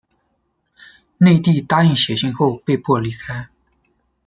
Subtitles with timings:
[1.19, 3.47] 内蒂答应写信后被迫离开。